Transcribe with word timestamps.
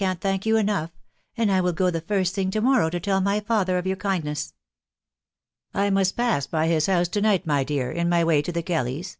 t 0.03 0.13
thank 0.19 0.47
yon 0.47 0.57
enough,; 0.57 0.89
and 1.37 1.63
will 1.63 1.71
go 1.71 1.91
the 1.91 2.01
first* 2.01 2.33
thing 2.33 2.49
to 2.49 2.59
merrow' 2.59 2.89
to 2.89 2.99
*teM 2.99 3.23
my 3.23 3.39
father* 3.39 3.77
of 3.77 3.85
your 3.85 3.97
loudness/*" 3.97 4.53
I 5.75 5.91
must 5.91 6.17
pass 6.17 6.47
by 6.47 6.65
his 6.65 6.87
house 6.87 7.07
to 7.09 7.21
night,, 7.21 7.45
my 7.45 7.63
dear, 7.63 7.91
in* 7.91 8.09
ray 8.09 8.23
way 8.23 8.41
to 8.41 8.51
the 8.51 8.63
Rellys? 8.63 9.09